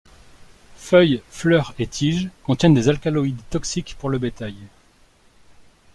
Feuilles, 0.77 1.21
fleurs 1.29 1.75
et 1.77 1.85
tige 1.85 2.31
contiennent 2.43 2.73
des 2.73 2.89
alcaloïdes 2.89 3.39
toxiques 3.51 3.95
pour 3.99 4.09
le 4.09 4.17
bétail. 4.17 4.55